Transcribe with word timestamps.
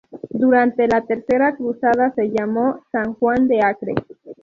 Durante 0.31 0.87
la 0.87 1.05
Tercera 1.05 1.55
Cruzada 1.55 2.11
se 2.15 2.31
llamó 2.31 2.83
San 2.91 3.13
Juan 3.13 3.47
de 3.47 3.61
Acre. 3.61 3.93